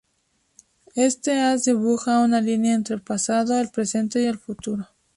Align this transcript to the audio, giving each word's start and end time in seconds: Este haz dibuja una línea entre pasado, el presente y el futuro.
Este 0.95 1.39
haz 1.39 1.65
dibuja 1.65 2.21
una 2.21 2.41
línea 2.41 2.73
entre 2.73 2.97
pasado, 2.97 3.61
el 3.61 3.69
presente 3.69 4.19
y 4.19 4.25
el 4.25 4.39
futuro. 4.39 4.87